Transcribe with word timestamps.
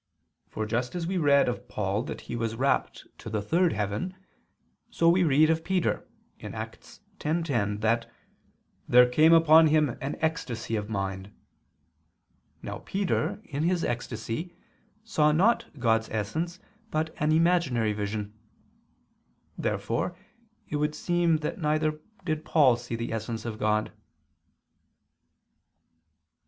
For 0.47 0.65
just 0.65 0.95
as 0.95 1.05
we 1.05 1.19
read 1.19 1.47
of 1.47 1.67
Paul 1.69 2.01
that 2.05 2.21
he 2.21 2.35
was 2.35 2.55
rapt 2.55 3.05
to 3.19 3.29
the 3.29 3.39
third 3.39 3.71
heaven, 3.73 4.15
so 4.89 5.07
we 5.07 5.23
read 5.23 5.51
of 5.51 5.63
Peter 5.63 6.07
(Acts 6.41 7.01
10:10) 7.19 7.81
that 7.81 8.09
"there 8.87 9.07
came 9.07 9.31
upon 9.31 9.67
him 9.67 9.97
an 10.01 10.15
ecstasy 10.19 10.75
of 10.75 10.89
mind." 10.89 11.31
Now 12.63 12.79
Peter, 12.79 13.39
in 13.45 13.61
his 13.61 13.83
ecstasy, 13.83 14.55
saw 15.03 15.31
not 15.31 15.67
God's 15.77 16.09
essence 16.09 16.57
but 16.89 17.13
an 17.21 17.31
imaginary 17.31 17.93
vision. 17.93 18.33
Therefore 19.55 20.17
it 20.67 20.77
would 20.77 20.95
seem 20.95 21.37
that 21.45 21.61
neither 21.61 21.99
did 22.25 22.43
Paul 22.43 22.75
see 22.75 22.95
the 22.95 23.13
essence 23.13 23.45
of 23.45 23.59
God. 23.59 23.89
Obj. 23.89 23.93